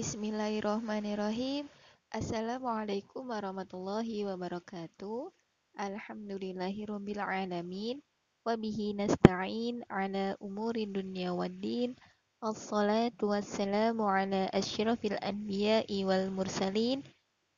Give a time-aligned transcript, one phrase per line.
[0.00, 1.68] Bismillahirrahmanirrahim.
[2.08, 5.28] Assalamualaikum warahmatullahi wabarakatuh.
[5.76, 8.00] Alhamdulillahirabbil alamin.
[8.40, 11.92] Wa bihi nasta'in ala umuri dunya waddin.
[12.40, 17.04] Assalatu wassalamu ala asyrafil anbiya'i wal mursalin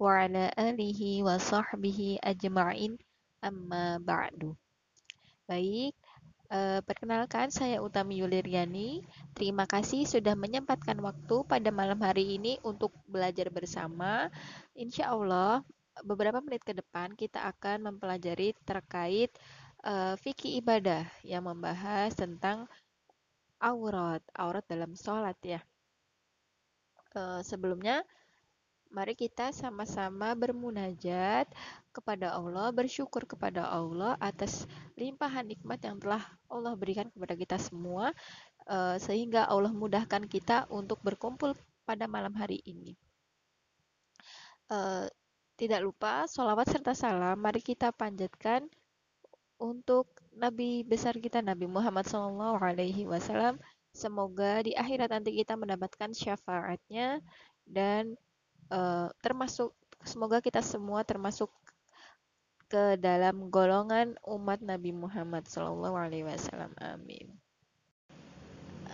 [0.02, 2.98] wa ala alihi wa sahbihi ajma'in
[3.38, 4.58] amma ba'du.
[5.46, 5.94] Baik,
[6.52, 9.00] Uh, perkenalkan, saya Utami Yuliriani.
[9.32, 14.28] Terima kasih sudah menyempatkan waktu pada malam hari ini untuk belajar bersama.
[14.76, 15.64] Insya Allah,
[16.04, 19.32] beberapa menit ke depan kita akan mempelajari terkait
[19.80, 22.68] uh, fikih ibadah yang membahas tentang
[23.56, 25.64] aurat, aurat dalam sholat ya.
[27.16, 28.04] Uh, sebelumnya,
[28.92, 31.48] Mari kita sama-sama bermunajat
[31.92, 34.64] kepada Allah, bersyukur kepada Allah atas
[34.96, 38.10] limpahan nikmat yang telah Allah berikan kepada kita semua,
[38.66, 41.52] eh, sehingga Allah mudahkan kita untuk berkumpul
[41.84, 42.96] pada malam hari ini.
[44.72, 45.06] Eh,
[45.60, 48.66] tidak lupa, sholawat serta salam, mari kita panjatkan
[49.62, 53.60] untuk Nabi besar kita, Nabi Muhammad SAW.
[53.92, 57.20] Semoga di akhirat nanti kita mendapatkan syafaatnya
[57.68, 58.16] dan
[58.72, 61.52] uh, termasuk semoga kita semua termasuk
[62.72, 66.72] ke dalam golongan umat Nabi Muhammad Sallallahu Alaihi Wasallam.
[66.80, 67.28] Amin.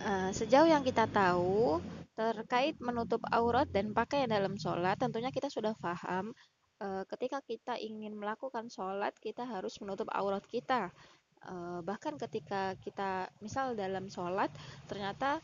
[0.03, 1.79] Uh, sejauh yang kita tahu
[2.11, 6.35] terkait menutup aurat dan pakaian dalam sholat, tentunya kita sudah paham
[6.83, 10.91] uh, ketika kita ingin melakukan sholat kita harus menutup aurat kita.
[11.39, 14.51] Uh, bahkan ketika kita misal dalam sholat
[14.91, 15.39] ternyata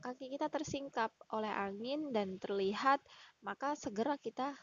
[0.00, 3.04] kaki kita tersingkap oleh angin dan terlihat,
[3.44, 4.56] maka segera kita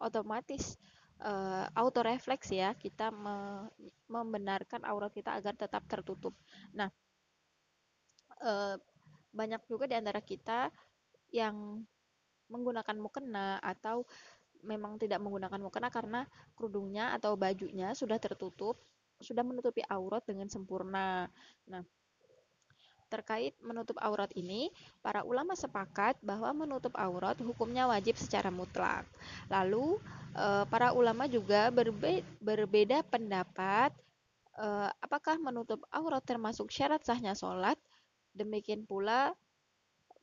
[0.00, 0.76] otomatis
[1.22, 3.68] uh, auto refleks ya, kita me
[4.10, 6.34] membenarkan aurat kita agar tetap tertutup.
[6.74, 6.90] Nah,
[8.42, 8.76] uh,
[9.30, 10.72] banyak juga di antara kita
[11.30, 11.86] yang
[12.50, 14.02] menggunakan mukena atau
[14.66, 16.20] memang tidak menggunakan mukena karena
[16.58, 18.76] kerudungnya atau bajunya sudah tertutup,
[19.22, 21.30] sudah menutupi aurat dengan sempurna.
[21.70, 21.86] Nah,
[23.10, 24.70] Terkait menutup aurat ini,
[25.02, 29.02] para ulama sepakat bahwa menutup aurat hukumnya wajib secara mutlak.
[29.50, 29.98] Lalu,
[30.38, 33.90] eh, para ulama juga berbe berbeda pendapat
[34.60, 37.74] eh, apakah menutup aurat termasuk syarat sahnya sholat.
[38.30, 39.34] Demikian pula,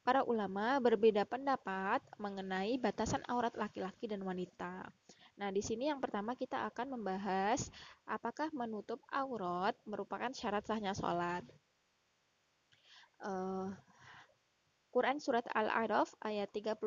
[0.07, 4.87] para ulama berbeda pendapat mengenai batasan aurat laki-laki dan wanita.
[5.35, 7.67] Nah, di sini yang pertama kita akan membahas
[8.07, 11.43] apakah menutup aurat merupakan syarat sahnya sholat
[13.23, 13.72] uh,
[14.97, 16.81] Quran Surat Al-A'raf ayat 31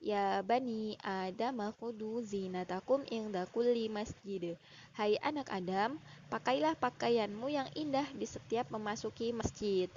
[0.00, 4.56] Ya Bani Adam khudu zinatakum inda kulli masjid.
[4.96, 6.00] Hai anak Adam,
[6.32, 9.92] pakailah pakaianmu yang indah di setiap memasuki masjid.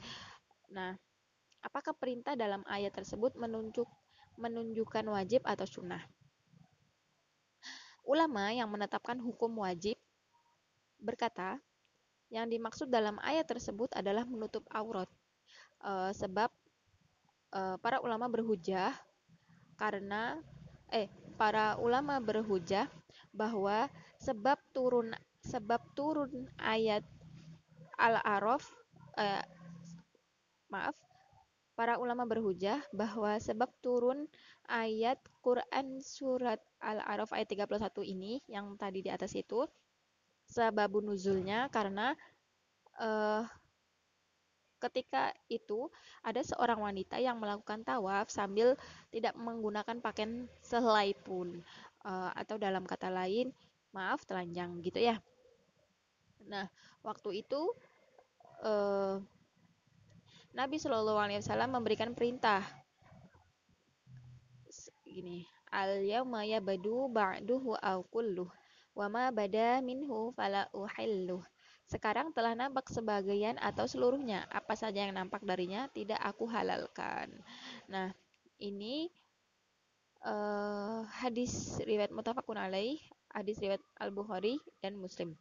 [0.68, 1.00] Nah,
[1.64, 3.88] apakah perintah dalam ayat tersebut menunjuk
[4.36, 6.03] menunjukkan wajib atau sunnah?
[8.03, 9.96] Ulama yang menetapkan hukum wajib
[11.00, 11.56] berkata,
[12.28, 15.08] yang dimaksud dalam ayat tersebut adalah menutup aurat
[15.84, 16.50] uh, sebab
[17.54, 18.96] uh, para ulama berhujah
[19.78, 20.40] karena
[20.90, 22.88] eh para ulama berhujah
[23.34, 23.90] bahwa
[24.22, 25.12] sebab turun
[25.44, 27.04] sebab turun ayat
[28.00, 28.64] Al-Araf
[29.20, 29.44] eh,
[30.70, 30.96] maaf
[31.74, 34.30] para ulama berhujah bahwa sebab turun
[34.70, 39.66] ayat Quran surat Al-Araf ayat 31 ini yang tadi di atas itu
[40.46, 42.14] sebabun nuzulnya karena
[43.02, 43.42] uh,
[44.84, 45.88] Ketika itu,
[46.20, 48.76] ada seorang wanita yang melakukan tawaf sambil
[49.16, 51.64] tidak menggunakan pakaian sehelai pun,
[52.04, 53.56] uh, atau dalam kata lain,
[53.96, 55.24] maaf telanjang gitu ya.
[56.44, 56.68] Nah,
[57.00, 57.72] waktu itu
[58.68, 59.24] uh,
[60.52, 62.68] Nabi Shallallahu Alaihi Wasallam memberikan perintah.
[65.08, 68.50] Gini, al yauma yabadu ba'duhu aw kulluh
[68.94, 71.41] wa bada minhu fala uhilluh
[71.93, 74.49] sekarang telah nampak sebagian atau seluruhnya.
[74.49, 77.29] Apa saja yang nampak darinya tidak aku halalkan.
[77.85, 78.09] Nah,
[78.57, 79.13] ini
[80.25, 82.97] uh, hadis riwayat mutafakun alaih,
[83.29, 85.37] hadis riwayat Al-Bukhari dan Muslim.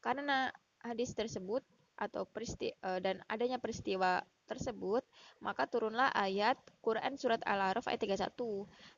[0.00, 0.48] Karena
[0.80, 1.60] hadis tersebut
[1.98, 5.04] atau peristi uh, dan adanya peristiwa tersebut,
[5.44, 8.34] maka turunlah ayat Quran surat Al-Araf ayat 31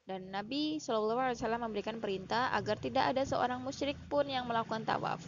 [0.07, 5.21] dan Nabi SAW memberikan perintah agar tidak ada seorang musyrik pun yang melakukan tawaf.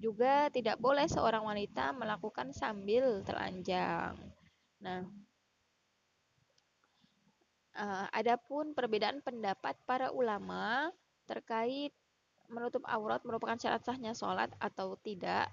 [0.00, 4.18] Juga tidak boleh seorang wanita melakukan sambil telanjang.
[4.82, 5.06] Nah,
[7.76, 10.90] uh, adapun perbedaan pendapat para ulama
[11.28, 11.94] terkait
[12.50, 15.46] menutup aurat merupakan syarat sahnya sholat atau tidak.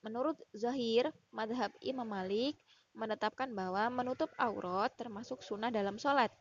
[0.00, 2.56] Menurut Zahir, madhab Imam Malik,
[2.92, 6.32] menetapkan bahwa menutup aurat termasuk sunnah dalam sholat.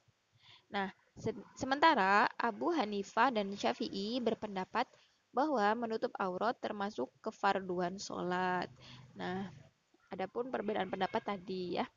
[0.71, 4.87] Nah, se sementara Abu Hanifah dan Syafi'i berpendapat
[5.31, 8.67] bahwa menutup aurat termasuk kefarduan sholat.
[9.15, 9.47] Nah,
[10.11, 11.87] adapun perbedaan pendapat tadi ya.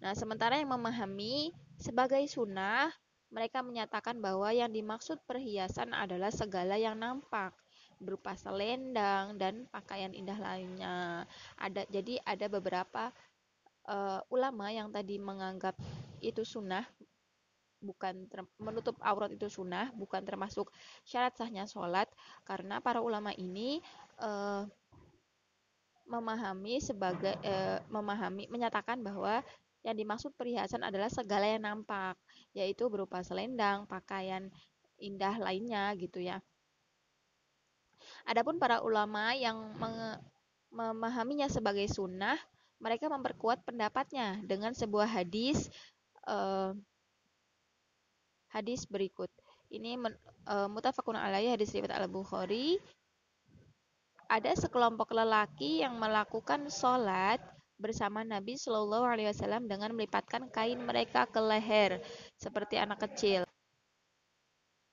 [0.00, 2.92] Nah, sementara yang memahami sebagai sunnah,
[3.32, 7.56] mereka menyatakan bahwa yang dimaksud perhiasan adalah segala yang nampak
[7.96, 11.24] berupa selendang dan pakaian indah lainnya.
[11.56, 13.10] Ada jadi ada beberapa
[13.88, 15.74] uh, ulama yang tadi menganggap
[16.20, 16.84] itu sunnah
[17.76, 18.24] bukan
[18.56, 20.72] menutup aurat itu sunnah bukan termasuk
[21.04, 22.08] syarat sahnya sholat
[22.48, 23.84] karena para ulama ini
[24.18, 24.64] uh,
[26.08, 29.44] memahami sebagai uh, memahami menyatakan bahwa
[29.86, 32.18] yang dimaksud perhiasan adalah segala yang nampak,
[32.50, 34.50] yaitu berupa selendang, pakaian
[34.98, 36.42] indah lainnya gitu ya.
[38.26, 39.70] Adapun para ulama yang
[40.74, 42.34] memahaminya sebagai sunnah,
[42.82, 45.70] mereka memperkuat pendapatnya dengan sebuah hadis
[46.26, 46.74] uh,
[48.50, 49.30] hadis berikut.
[49.70, 49.94] Ini
[50.50, 52.82] uh, mutafakun alaihi hadis riwayat Al-Bukhari.
[54.26, 57.38] Ada sekelompok lelaki yang melakukan sholat
[57.78, 62.02] bersama Nabi Shallallahu Alaihi Wasallam dengan melipatkan kain mereka ke leher
[62.34, 63.46] seperti anak kecil.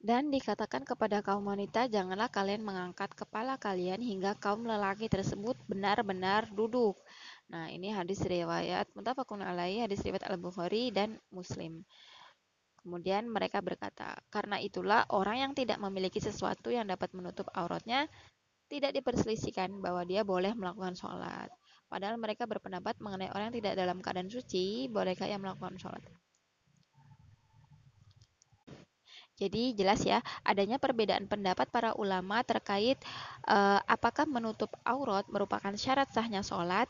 [0.04, 6.52] Dan dikatakan kepada kaum wanita, janganlah kalian mengangkat kepala kalian hingga kaum lelaki tersebut benar-benar
[6.52, 7.00] duduk.
[7.48, 11.88] Nah, ini hadis riwayat mutafakun alaihi, hadis riwayat Al-Bukhari dan Muslim.
[12.84, 18.12] Kemudian mereka berkata, karena itulah orang yang tidak memiliki sesuatu yang dapat menutup auratnya
[18.68, 21.48] tidak diperselisihkan bahwa dia boleh melakukan sholat.
[21.88, 26.04] Padahal mereka berpendapat mengenai orang yang tidak dalam keadaan suci, bolehkah ia melakukan sholat?
[29.44, 32.96] Jadi jelas ya, adanya perbedaan pendapat para ulama terkait
[33.52, 36.88] uh, apakah menutup aurat merupakan syarat sahnya sholat.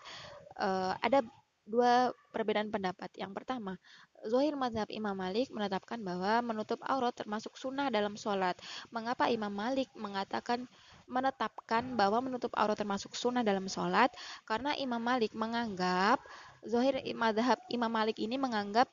[0.53, 1.25] Uh, ada
[1.65, 3.09] dua perbedaan pendapat.
[3.15, 3.79] Yang pertama,
[4.23, 8.55] Zohir Mazhab Imam Malik menetapkan bahwa menutup aurat termasuk sunnah dalam sholat.
[8.91, 10.67] Mengapa Imam Malik mengatakan
[11.07, 14.11] menetapkan bahwa menutup aurat termasuk sunnah dalam sholat
[14.47, 16.23] karena Imam Malik menganggap
[16.63, 18.87] Zohir madhab Imam Malik ini menganggap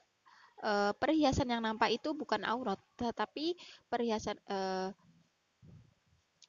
[0.63, 3.57] uh, perhiasan yang nampak itu bukan aurat tetapi
[3.89, 4.93] perhiasan uh,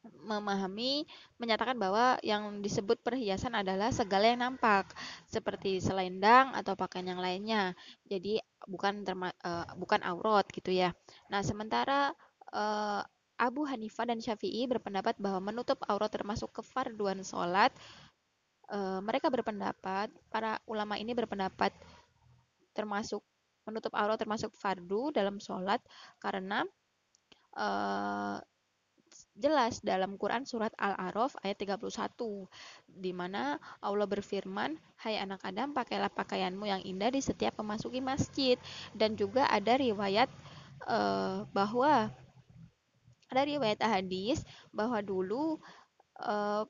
[0.01, 1.05] memahami
[1.37, 4.89] menyatakan bahwa yang disebut perhiasan adalah segala yang nampak
[5.29, 7.77] seperti selendang atau pakaian yang lainnya
[8.09, 10.89] jadi bukan terma, uh, bukan aurat gitu ya
[11.29, 12.17] nah sementara
[12.49, 13.05] uh,
[13.41, 17.73] Abu Hanifah dan Syafi'i berpendapat bahwa menutup aurat termasuk kefarduan sholat.
[18.69, 21.73] E, mereka berpendapat, para ulama ini berpendapat
[22.77, 23.25] termasuk
[23.67, 25.79] menutup aurat termasuk fardu dalam sholat
[26.17, 26.65] karena
[27.53, 27.67] e,
[29.35, 31.87] jelas dalam Quran surat Al-A'raf ayat 31
[32.87, 38.55] di mana Allah berfirman, "Hai anak Adam, pakailah pakaianmu yang indah di setiap memasuki masjid."
[38.95, 40.27] Dan juga ada riwayat
[40.87, 42.11] uh, bahwa
[43.31, 44.43] ada riwayat hadis
[44.75, 45.55] bahwa dulu
[46.19, 46.67] uh,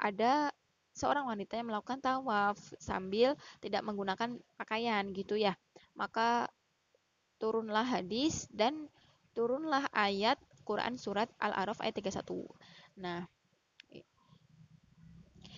[0.00, 0.48] ada
[0.96, 5.54] seorang wanita yang melakukan tawaf sambil tidak menggunakan pakaian gitu ya.
[5.98, 6.46] Maka
[7.42, 8.86] turunlah hadis dan
[9.34, 12.22] turunlah ayat Quran surat Al-A'raf ayat 31.
[13.02, 13.26] Nah,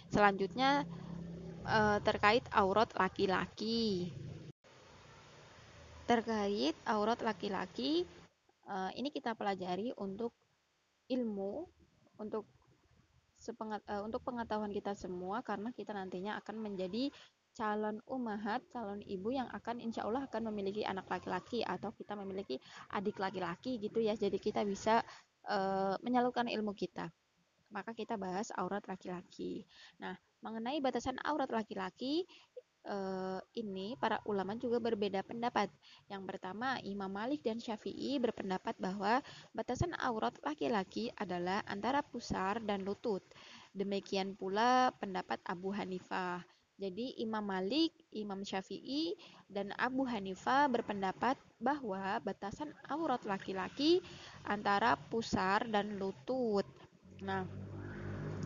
[0.08, 0.88] selanjutnya
[1.64, 4.12] uh, terkait aurat laki-laki.
[6.08, 8.08] Terkait aurat laki-laki,
[8.66, 10.34] uh, ini kita pelajari untuk
[11.10, 11.66] ilmu
[12.20, 12.46] untuk
[13.48, 17.10] uh, untuk pengetahuan kita semua karena kita nantinya akan menjadi
[17.54, 22.58] calon umahat, calon ibu yang akan insya Allah akan memiliki anak laki-laki atau kita memiliki
[22.94, 24.14] adik laki-laki gitu ya.
[24.14, 25.02] Jadi kita bisa
[25.50, 27.10] uh, menyalurkan ilmu kita.
[27.70, 29.62] Maka kita bahas aurat laki-laki.
[30.02, 32.26] Nah, mengenai batasan aurat laki-laki,
[32.88, 35.68] uh, ini para ulama juga berbeda pendapat.
[36.08, 39.20] Yang pertama, Imam Malik dan Syafi'i berpendapat bahwa
[39.52, 43.22] batasan aurat laki-laki adalah antara pusar dan lutut.
[43.70, 46.42] Demikian pula pendapat Abu Hanifah.
[46.80, 49.12] Jadi Imam Malik, Imam Syafi'i,
[49.52, 54.00] dan Abu Hanifah berpendapat bahwa batasan aurat laki-laki
[54.48, 56.64] antara pusar dan lutut.
[57.20, 57.44] Nah,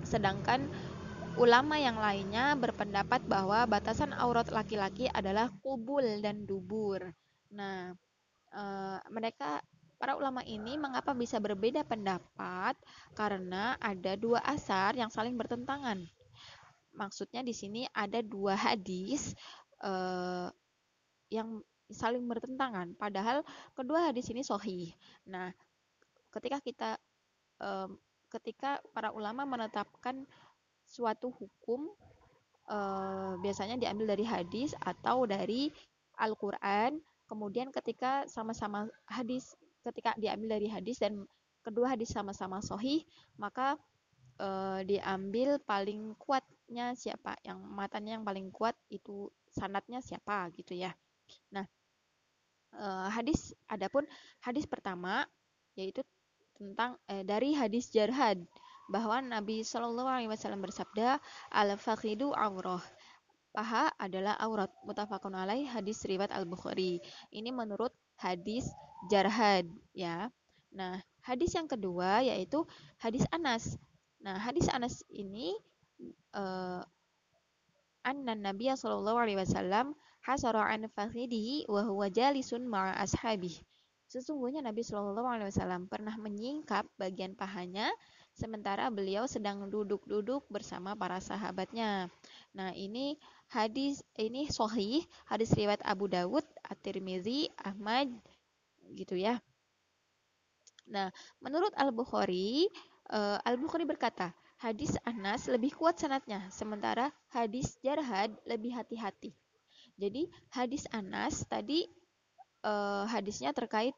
[0.02, 0.66] sedangkan
[1.34, 7.10] Ulama yang lainnya berpendapat bahwa batasan aurat laki-laki adalah kubul dan dubur.
[7.50, 7.90] Nah,
[8.54, 8.62] e,
[9.10, 9.58] mereka
[9.98, 12.78] para ulama ini mengapa bisa berbeda pendapat?
[13.18, 16.06] Karena ada dua asar yang saling bertentangan.
[16.94, 19.34] Maksudnya di sini ada dua hadis
[19.82, 19.92] e,
[21.34, 21.60] yang
[21.90, 22.94] saling bertentangan.
[22.96, 23.42] Padahal
[23.74, 24.94] kedua hadis ini sohih.
[25.28, 25.52] Nah,
[26.32, 26.90] ketika kita
[28.34, 30.26] ketika para ulama menetapkan
[30.82, 31.86] suatu hukum
[32.68, 35.72] uh, biasanya diambil dari hadis atau dari
[36.18, 37.00] Al-Quran.
[37.24, 41.24] Kemudian ketika sama-sama hadis, ketika diambil dari hadis dan
[41.64, 43.00] kedua hadis sama-sama sohih,
[43.40, 43.80] maka
[44.40, 50.94] uh, diambil paling kuatnya siapa, yang matanya yang paling kuat itu sanatnya siapa gitu ya.
[51.54, 51.66] Nah,
[52.78, 54.06] uh, hadis adapun
[54.42, 55.26] hadis pertama
[55.74, 56.02] yaitu
[56.54, 58.38] tentang eh, dari hadis Jarhad
[58.86, 61.18] bahwa Nabi Shallallahu Alaihi Wasallam bersabda
[61.50, 62.82] al fakidu aurah
[63.50, 64.70] paha adalah aurat.
[64.86, 67.02] Mutafakun alaih hadis riwayat al bukhari
[67.34, 68.70] ini menurut hadis
[69.10, 70.30] Jarhad ya.
[70.74, 72.62] Nah hadis yang kedua yaitu
[73.00, 73.78] hadis Anas
[74.24, 75.52] nah hadis Anas ini
[76.32, 76.80] uh,
[78.00, 79.92] anna Nabi sallallahu alaihi wasallam
[80.24, 83.60] hasara an fakhidihi wa huwa jalisun ma'a ashabihi
[84.14, 87.90] Sesungguhnya Nabi Shallallahu Alaihi Wasallam pernah menyingkap bagian pahanya
[88.30, 92.06] sementara beliau sedang duduk-duduk bersama para sahabatnya.
[92.54, 93.18] Nah, ini
[93.50, 98.12] hadis ini sahih, hadis riwayat Abu Dawud, At-Tirmizi, Ahmad
[98.94, 99.42] gitu ya.
[100.86, 101.08] Nah,
[101.42, 102.70] menurut Al-Bukhari,
[103.11, 109.34] uh, Al-Bukhari berkata, hadis Anas lebih kuat sanatnya, sementara hadis Jarhad lebih hati-hati.
[109.99, 111.87] Jadi, hadis Anas tadi
[112.64, 113.94] uh, hadisnya terkait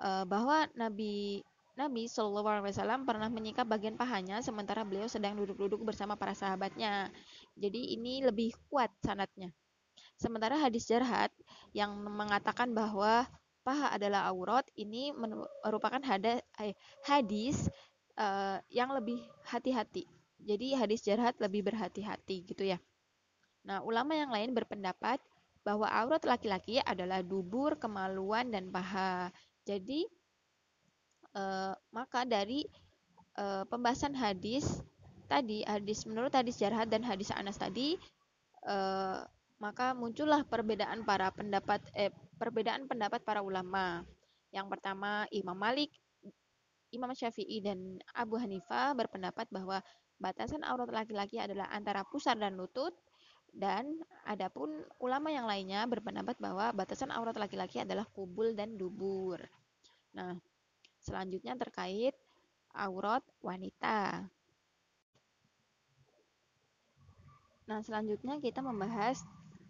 [0.00, 1.44] uh, bahwa Nabi
[1.78, 7.06] Nabi Shallallahu Alaihi Wasallam pernah menyikap bagian pahanya sementara beliau sedang duduk-duduk bersama para sahabatnya.
[7.54, 9.54] Jadi ini lebih kuat sanatnya.
[10.18, 11.30] Sementara hadis Jarhat
[11.70, 13.30] yang mengatakan bahwa
[13.62, 16.02] paha adalah aurat ini merupakan
[17.06, 17.70] hadis
[18.18, 20.04] uh, yang lebih hati-hati.
[20.38, 22.78] Jadi hadis Jarhat lebih berhati-hati gitu ya.
[23.66, 25.18] Nah, ulama yang lain berpendapat
[25.66, 29.28] bahwa aurat laki-laki adalah dubur, kemaluan, dan paha.
[29.68, 30.08] Jadi,
[31.36, 31.44] e,
[31.92, 32.64] maka dari
[33.36, 34.80] e, pembahasan hadis
[35.28, 38.00] tadi, hadis menurut hadis Jarhad dan hadis Anas tadi,
[38.64, 38.76] e,
[39.60, 44.06] maka muncullah perbedaan para pendapat eh, perbedaan pendapat para ulama.
[44.54, 45.92] Yang pertama, Imam Malik,
[46.90, 49.84] Imam Syafi'i dan Abu Hanifah berpendapat bahwa
[50.16, 52.96] batasan aurat laki-laki adalah antara pusar dan lutut
[53.52, 59.40] dan adapun ulama yang lainnya berpendapat bahwa batasan aurat laki-laki adalah kubul dan dubur.
[60.16, 60.36] Nah,
[61.00, 62.16] selanjutnya terkait
[62.76, 64.28] aurat wanita.
[67.68, 69.20] Nah, selanjutnya kita membahas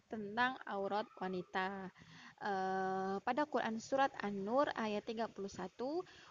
[0.07, 1.91] tentang aurat wanita.
[2.39, 5.35] Uh, pada Quran surat An-Nur ayat 31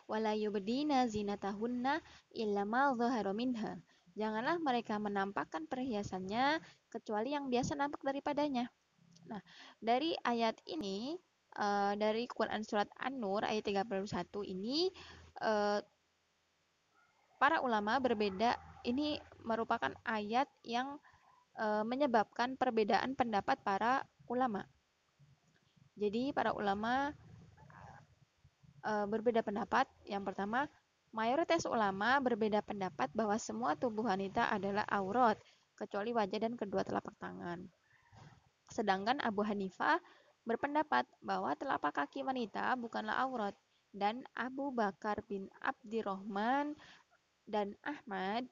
[0.08, 2.00] wala yubdina zinatahunna
[2.32, 2.96] illa ma
[3.36, 3.76] minha
[4.16, 8.72] Janganlah mereka menampakkan perhiasannya kecuali yang biasa nampak daripadanya.
[9.28, 9.44] Nah,
[9.84, 11.20] dari ayat ini
[11.60, 13.86] uh, dari Quran surat An-Nur ayat 31
[14.48, 14.90] ini
[15.44, 15.84] uh,
[17.38, 20.98] para ulama berbeda ini merupakan ayat yang
[21.62, 24.66] uh, menyebabkan perbedaan pendapat para ulama.
[25.98, 27.12] Jadi para ulama
[28.86, 29.90] uh, berbeda pendapat.
[30.06, 30.70] Yang pertama,
[31.16, 35.40] Mayoritas ulama berbeda pendapat bahwa semua tubuh wanita adalah aurat,
[35.80, 37.64] kecuali wajah dan kedua telapak tangan.
[38.68, 39.98] Sedangkan Abu Hanifah
[40.44, 43.56] berpendapat bahwa telapak kaki wanita bukanlah aurat
[43.96, 46.76] dan Abu Bakar bin Abdirrahman
[47.48, 48.46] dan Ahmad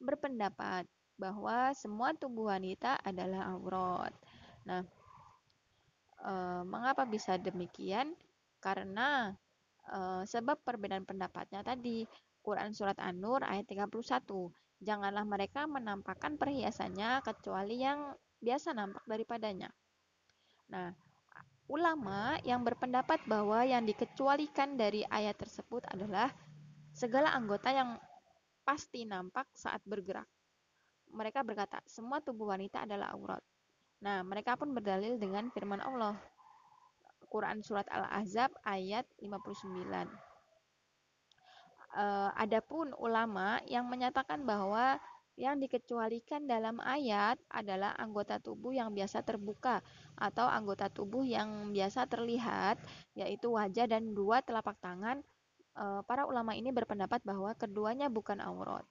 [0.00, 0.88] berpendapat
[1.20, 4.10] bahwa semua tubuh wanita adalah aurat.
[4.64, 4.82] Nah,
[6.22, 6.32] e,
[6.66, 8.14] mengapa bisa demikian?
[8.58, 9.34] Karena
[9.88, 12.04] Uh, sebab perbedaan pendapatnya tadi,
[12.44, 13.88] Quran Surat An-Nur ayat 31.
[14.84, 19.72] Janganlah mereka menampakkan perhiasannya kecuali yang biasa nampak daripadanya.
[20.68, 20.92] Nah,
[21.72, 26.30] ulama yang berpendapat bahwa yang dikecualikan dari ayat tersebut adalah
[26.92, 27.96] segala anggota yang
[28.62, 30.28] pasti nampak saat bergerak.
[31.08, 33.40] Mereka berkata, semua tubuh wanita adalah aurat.
[33.98, 36.14] Nah, mereka pun berdalil dengan firman Allah
[37.28, 40.06] Quran surat Al-Ahzab ayat 59.
[41.88, 45.00] Uh, adapun ulama yang menyatakan bahwa
[45.38, 49.82] yang dikecualikan dalam ayat adalah anggota tubuh yang biasa terbuka
[50.18, 52.78] atau anggota tubuh yang biasa terlihat,
[53.14, 55.22] yaitu wajah dan dua telapak tangan.
[55.78, 58.82] Uh, para ulama ini berpendapat bahwa keduanya bukan aurat.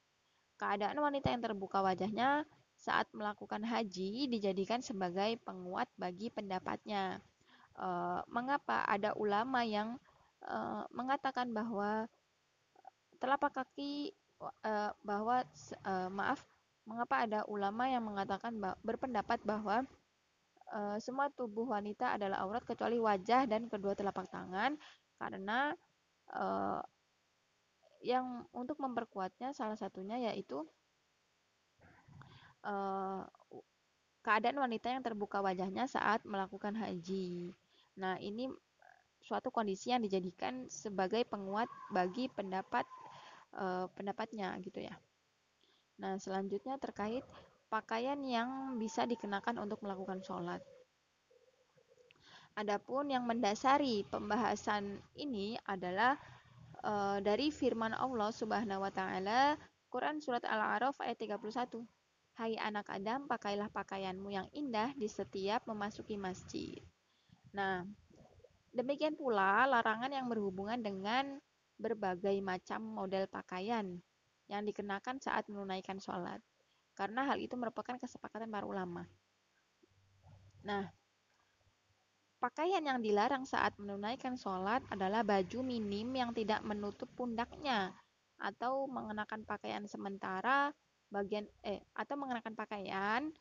[0.55, 2.47] Keadaan wanita yang terbuka wajahnya
[2.87, 7.19] saat melakukan haji dijadikan sebagai penguat bagi pendapatnya.
[7.77, 10.01] Uh, mengapa ada ulama yang
[10.47, 12.09] uh, mengatakan bahwa
[13.21, 15.45] telapak kaki uh, bahwa
[15.85, 16.41] uh, maaf
[16.87, 19.83] mengapa ada ulama yang mengatakan berpendapat bahwa
[20.71, 24.79] uh, semua tubuh wanita adalah aurat kecuali wajah dan kedua telapak tangan?
[25.19, 25.75] Karena
[26.33, 26.81] uh,
[28.01, 30.63] yang untuk memperkuatnya salah satunya yaitu
[34.27, 37.55] keadaan wanita yang terbuka wajahnya saat melakukan haji.
[37.95, 38.51] Nah, ini
[39.23, 42.83] suatu kondisi yang dijadikan sebagai penguat bagi pendapat
[43.55, 44.95] uh, pendapatnya gitu ya.
[45.99, 47.23] Nah, selanjutnya terkait
[47.67, 50.63] pakaian yang bisa dikenakan untuk melakukan sholat.
[52.57, 56.17] Adapun yang mendasari pembahasan ini adalah
[56.81, 59.59] uh, dari firman Allah Subhanahu wa taala
[59.93, 61.96] Quran surat Al-A'raf ayat 31.
[62.37, 66.77] Hai anak Adam, pakailah pakaianmu yang indah di setiap memasuki masjid.
[67.49, 67.81] Nah,
[68.69, 71.41] demikian pula larangan yang berhubungan dengan
[71.81, 73.97] berbagai macam model pakaian
[74.45, 76.37] yang dikenakan saat menunaikan sholat.
[76.93, 79.09] Karena hal itu merupakan kesepakatan para ulama.
[80.61, 80.93] Nah,
[82.37, 87.97] pakaian yang dilarang saat menunaikan sholat adalah baju minim yang tidak menutup pundaknya
[88.37, 90.69] atau mengenakan pakaian sementara
[91.07, 93.31] bagian eh atau mengenakan pakaian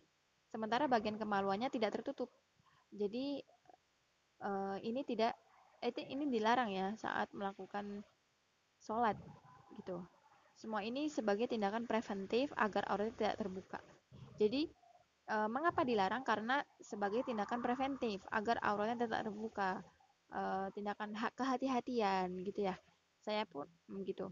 [0.51, 2.31] sementara bagian kemaluannya tidak tertutup.
[2.95, 3.43] Jadi
[4.41, 5.35] uh, ini tidak
[5.83, 8.03] eh, ini dilarang ya saat melakukan
[8.81, 9.19] sholat
[9.77, 10.01] gitu.
[10.57, 13.79] Semua ini sebagai tindakan preventif agar aurat tidak terbuka.
[14.41, 14.73] Jadi
[15.29, 16.25] uh, mengapa dilarang?
[16.25, 19.71] Karena sebagai tindakan preventif agar auratnya tidak terbuka.
[20.27, 22.75] Uh, tindakan kehati-hatian gitu ya.
[23.23, 24.27] Saya pun begitu.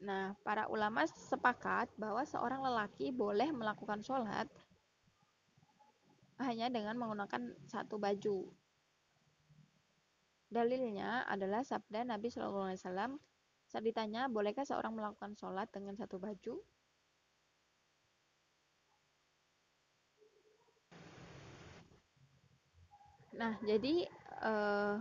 [0.00, 4.48] Nah, para ulama sepakat bahwa seorang lelaki boleh melakukan sholat
[6.40, 8.48] hanya dengan menggunakan satu baju.
[10.48, 13.12] Dalilnya adalah sabda Nabi Shallallahu Alaihi Wasallam
[13.70, 16.58] saat ditanya, bolehkah seorang melakukan sholat dengan satu baju?
[23.36, 24.10] Nah, jadi
[24.42, 24.98] uh,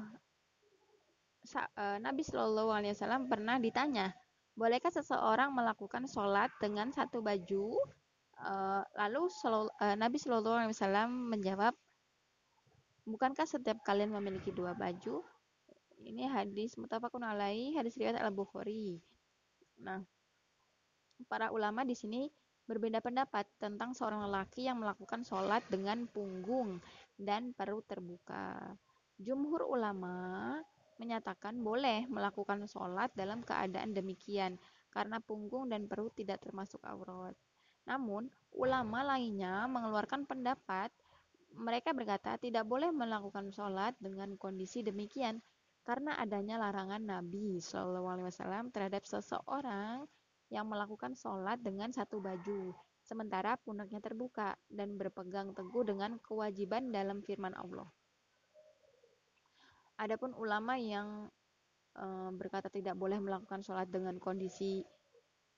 [1.98, 4.13] Nabi Shallallahu Alaihi Wasallam pernah ditanya,
[4.60, 7.80] Bolehkah seseorang melakukan sholat dengan satu baju?
[8.43, 11.72] Uh, lalu uh, Nabi Shallallahu Alaihi Wasallam menjawab,
[13.08, 15.24] bukankah setiap kalian memiliki dua baju?
[16.04, 19.00] Ini hadis mutafakun alaihi, hadis riwayat al Bukhari.
[19.80, 20.04] Nah,
[21.32, 22.28] para ulama di sini
[22.67, 26.84] berbeda pendapat tentang seorang lelaki yang melakukan sholat dengan punggung
[27.15, 28.76] dan perut terbuka.
[29.19, 30.60] Jumhur ulama
[31.00, 34.60] menyatakan boleh melakukan sholat dalam keadaan demikian
[34.92, 37.34] karena punggung dan perut tidak termasuk aurat.
[37.88, 40.92] Namun, ulama lainnya mengeluarkan pendapat
[41.56, 45.42] mereka berkata tidak boleh melakukan sholat dengan kondisi demikian
[45.82, 50.06] karena adanya larangan Nabi Shallallahu Alaihi Wasallam terhadap seseorang
[50.54, 57.26] yang melakukan sholat dengan satu baju sementara pundaknya terbuka dan berpegang teguh dengan kewajiban dalam
[57.26, 57.90] firman Allah.
[60.00, 61.28] Adapun ulama yang
[61.92, 64.80] e, berkata tidak boleh melakukan sholat dengan kondisi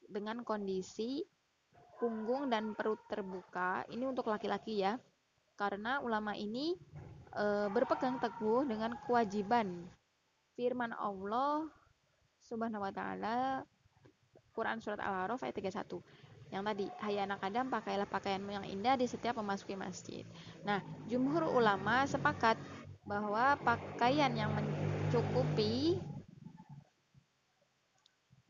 [0.10, 1.22] dengan kondisi
[2.02, 4.98] punggung dan perut terbuka, ini untuk laki-laki ya,
[5.54, 6.74] karena ulama ini
[7.38, 9.86] e, berpegang teguh dengan kewajiban
[10.58, 11.70] firman Allah
[12.42, 13.62] Subhanahu wa taala
[14.52, 16.02] Quran surat Al-A'raf ayat 31
[16.52, 20.28] yang tadi hai anak Adam pakailah pakaianmu yang indah di setiap memasuki masjid.
[20.68, 22.60] Nah, jumhur ulama sepakat
[23.12, 26.00] bahwa pakaian yang mencukupi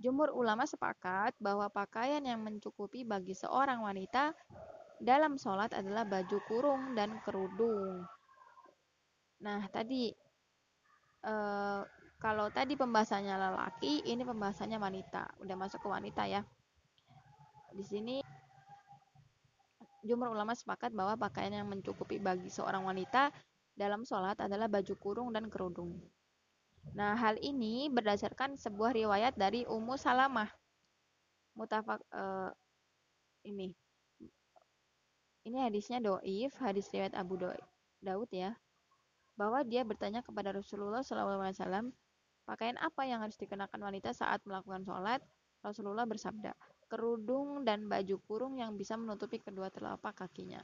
[0.01, 4.33] Jumhur ulama sepakat bahwa pakaian yang mencukupi bagi seorang wanita
[4.97, 8.01] dalam sholat adalah baju kurung dan kerudung.
[9.45, 10.09] Nah, tadi
[11.21, 11.81] eh,
[12.17, 15.37] kalau tadi pembahasannya lelaki, ini pembahasannya wanita.
[15.37, 16.41] Udah masuk ke wanita ya.
[17.69, 18.25] Di sini
[20.01, 23.29] jumhur ulama sepakat bahwa pakaian yang mencukupi bagi seorang wanita
[23.81, 25.97] dalam sholat adalah baju kurung dan kerudung.
[26.93, 30.49] Nah, hal ini berdasarkan sebuah riwayat dari Ummu Salamah.
[31.57, 32.53] Mutafak uh,
[33.41, 33.73] ini.
[35.41, 37.41] Ini hadisnya doif, hadis riwayat Abu
[38.05, 38.53] Daud ya.
[39.33, 41.89] Bahwa dia bertanya kepada Rasulullah SAW,
[42.45, 45.21] pakaian apa yang harus dikenakan wanita saat melakukan sholat?
[45.61, 46.53] Rasulullah bersabda,
[46.89, 50.61] kerudung dan baju kurung yang bisa menutupi kedua telapak kakinya.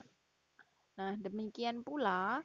[0.98, 2.42] Nah, demikian pula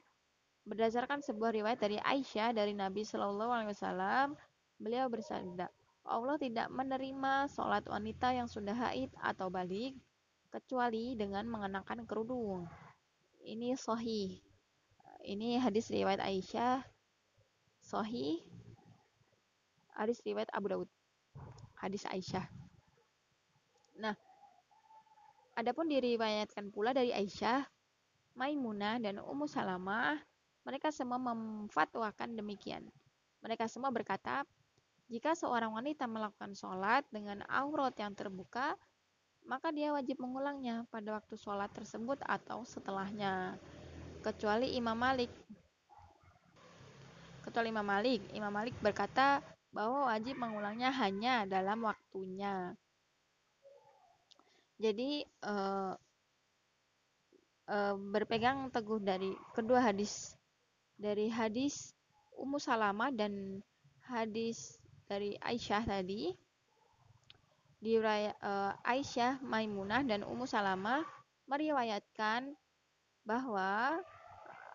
[0.63, 4.39] Berdasarkan sebuah riwayat dari Aisyah dari Nabi Shallallahu Alaihi Wasallam,
[4.79, 5.67] beliau bersabda,
[6.07, 9.95] Allah tidak menerima sholat wanita yang sudah haid atau balik
[10.47, 12.63] kecuali dengan mengenakan kerudung.
[13.43, 14.39] Ini sahih.
[15.27, 16.79] Ini hadis riwayat Aisyah.
[17.83, 18.39] Sahih.
[19.99, 20.89] Hadis riwayat Abu Daud.
[21.75, 22.47] Hadis Aisyah.
[23.99, 24.15] Nah,
[25.59, 27.67] adapun diriwayatkan pula dari Aisyah,
[28.39, 30.23] Maimunah dan Ummu Salamah
[30.63, 32.87] mereka semua memfatwakan demikian.
[33.43, 34.47] Mereka semua berkata,
[35.11, 38.73] Jika seorang wanita melakukan sholat dengan aurat yang terbuka,
[39.43, 43.59] maka dia wajib mengulangnya pada waktu sholat tersebut atau setelahnya.
[44.23, 45.27] Kecuali Imam Malik.
[47.43, 48.23] Kecuali Imam Malik.
[48.31, 49.43] Imam Malik berkata
[49.75, 52.71] bahwa wajib mengulangnya hanya dalam waktunya.
[54.79, 55.93] Jadi uh,
[57.67, 60.39] uh, berpegang teguh dari kedua hadis
[61.03, 61.91] dari hadis
[62.39, 63.59] Ummu Salamah dan
[64.07, 66.31] hadis dari Aisyah tadi
[67.83, 71.03] di uh, Aisyah, Maimunah dan Ummu Salamah
[71.51, 72.55] meriwayatkan
[73.27, 73.99] bahwa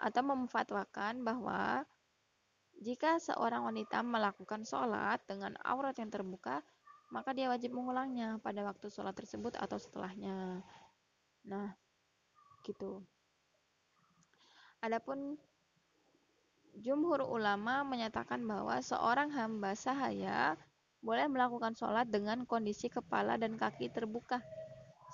[0.04, 1.88] atau memfatwakan bahwa
[2.84, 6.60] jika seorang wanita melakukan sholat dengan aurat yang terbuka,
[7.08, 10.62] maka dia wajib mengulangnya pada waktu sholat tersebut atau setelahnya.
[11.48, 11.74] Nah,
[12.62, 13.02] gitu.
[14.78, 15.34] Adapun
[16.78, 20.54] jumhur ulama menyatakan bahwa seorang hamba sahaya
[20.98, 24.42] boleh melakukan sholat dengan kondisi kepala dan kaki terbuka.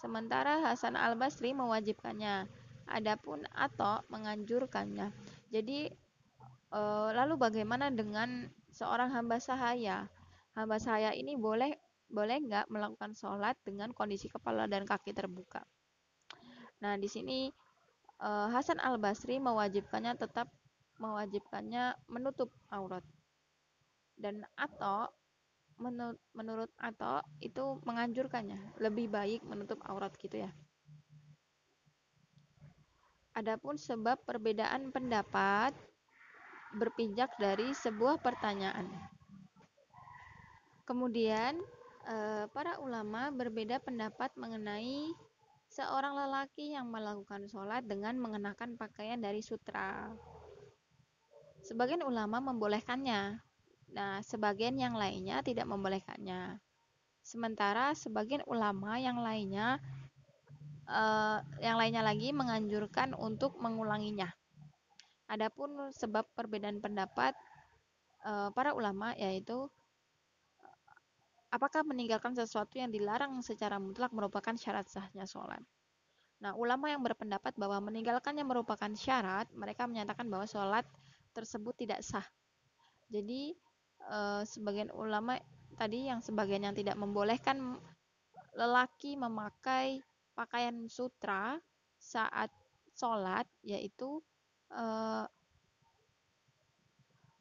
[0.01, 2.49] Sementara Hasan al-Basri mewajibkannya.
[2.85, 5.09] Adapun atau menganjurkannya.
[5.49, 5.89] Jadi
[6.69, 6.81] e,
[7.17, 8.45] lalu bagaimana dengan
[8.77, 10.05] seorang hamba sahaya?
[10.53, 11.73] Hamba sahaya ini boleh
[12.13, 15.65] boleh nggak melakukan sholat dengan kondisi kepala dan kaki terbuka?
[16.85, 17.49] Nah, di sini
[18.21, 20.53] e, Hasan al Basri mewajibkannya tetap
[20.99, 23.03] mewajibkannya menutup aurat
[24.15, 25.11] dan atau
[25.75, 30.55] menurut menurut atau itu menganjurkannya lebih baik menutup aurat gitu ya
[33.35, 35.75] Adapun sebab perbedaan pendapat
[36.79, 38.87] berpijak dari sebuah pertanyaan.
[40.87, 41.59] Kemudian,
[42.07, 45.11] eh, para ulama berbeda pendapat mengenai
[45.67, 50.15] seorang lelaki yang melakukan sholat dengan mengenakan pakaian dari sutra.
[51.65, 53.41] Sebagian ulama membolehkannya,
[53.97, 56.61] nah sebagian yang lainnya tidak membolehkannya.
[57.25, 59.81] Sementara sebagian ulama yang lainnya
[60.85, 64.29] uh, yang lainnya lagi menganjurkan untuk mengulanginya.
[65.25, 67.33] Adapun sebab perbedaan pendapat
[68.29, 69.65] uh, para ulama yaitu
[71.49, 75.65] apakah meninggalkan sesuatu yang dilarang secara mutlak merupakan syarat sahnya sholat.
[76.45, 80.85] Nah, ulama yang berpendapat bahwa meninggalkannya merupakan syarat, mereka menyatakan bahwa sholat
[81.35, 82.25] tersebut tidak sah.
[83.11, 83.53] Jadi,
[84.07, 85.37] eh, sebagian ulama
[85.75, 87.77] tadi yang sebagian yang tidak membolehkan
[88.55, 89.99] lelaki memakai
[90.39, 91.59] pakaian sutra
[91.99, 92.51] saat
[92.95, 94.23] sholat yaitu
[94.71, 95.27] uh,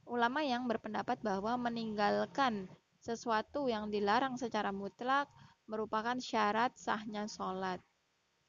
[0.09, 2.65] ulama yang berpendapat bahwa meninggalkan
[2.97, 5.29] sesuatu yang dilarang secara mutlak
[5.69, 7.79] merupakan syarat sahnya sholat.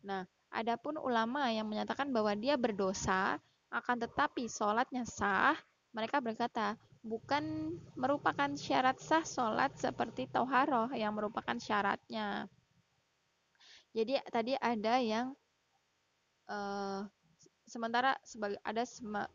[0.02, 3.38] Nah, adapun ulama yang menyatakan bahwa dia berdosa,
[3.74, 5.58] akan tetapi sholatnya sah,
[5.90, 12.46] mereka berkata, bukan merupakan syarat sah sholat seperti toharoh yang merupakan syaratnya.
[13.94, 15.34] Jadi tadi ada yang
[16.50, 17.06] uh,
[17.66, 18.82] sementara sebagai ada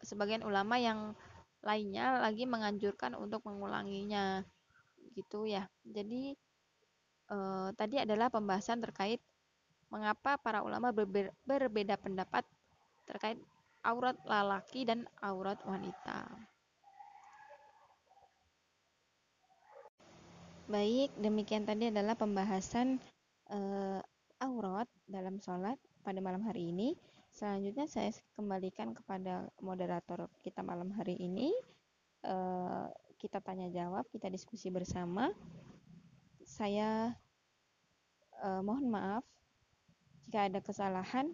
[0.04, 1.16] sebagian ulama yang
[1.64, 4.44] lainnya lagi menganjurkan untuk mengulanginya
[5.16, 5.68] gitu ya.
[5.84, 6.36] Jadi
[7.32, 9.20] uh, tadi adalah pembahasan terkait
[9.90, 12.46] mengapa para ulama berbe berbeda pendapat
[13.10, 13.42] terkait
[13.84, 16.28] aurat lelaki dan aurat wanita.
[20.70, 23.02] Baik, demikian tadi adalah pembahasan
[23.50, 23.98] uh,
[24.38, 26.94] aurat dalam sholat pada malam hari ini.
[27.34, 31.50] Selanjutnya saya kembalikan kepada moderator kita malam hari ini.
[32.22, 32.86] Uh,
[33.18, 35.34] kita tanya jawab, kita diskusi bersama.
[36.46, 37.18] Saya
[38.46, 39.26] uh, mohon maaf
[40.30, 41.34] jika ada kesalahan.